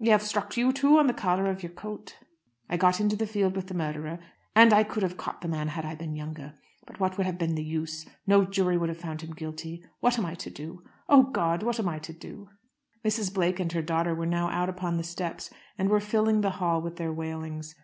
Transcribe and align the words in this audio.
"They 0.00 0.08
have 0.12 0.22
struck 0.22 0.56
you 0.56 0.72
too 0.72 0.96
on 0.98 1.08
the 1.08 1.12
collar 1.12 1.50
of 1.50 1.62
your 1.62 1.70
coat." 1.72 2.16
"I 2.70 2.78
got 2.78 3.00
into 3.02 3.16
the 3.16 3.26
field 3.26 3.54
with 3.54 3.66
the 3.66 3.74
murderer, 3.74 4.18
and 4.56 4.72
I 4.72 4.82
could 4.82 5.02
have 5.02 5.18
caught 5.18 5.42
the 5.42 5.46
man 5.48 5.68
had 5.68 5.84
I 5.84 5.94
been 5.94 6.16
younger. 6.16 6.54
But 6.86 7.00
what 7.00 7.18
would 7.18 7.26
have 7.26 7.36
been 7.36 7.54
the 7.54 7.62
use? 7.62 8.06
No 8.26 8.46
jury 8.46 8.78
would 8.78 8.88
have 8.88 8.96
found 8.96 9.20
him 9.20 9.34
guilty. 9.34 9.84
What 10.00 10.18
am 10.18 10.24
I 10.24 10.36
to 10.36 10.48
do? 10.48 10.82
Oh, 11.06 11.24
God! 11.24 11.62
what 11.62 11.78
am 11.78 11.90
I 11.90 11.98
to 11.98 12.14
do?" 12.14 12.48
Mrs. 13.04 13.34
Blake 13.34 13.60
and 13.60 13.72
her 13.72 13.82
daughter 13.82 14.14
were 14.14 14.24
now 14.24 14.48
out 14.48 14.70
upon 14.70 14.96
the 14.96 15.04
steps, 15.04 15.50
and 15.76 15.90
were 15.90 16.00
filling 16.00 16.40
the 16.40 16.52
hall 16.52 16.80
with 16.80 16.96
their 16.96 17.12
wailings. 17.12 17.74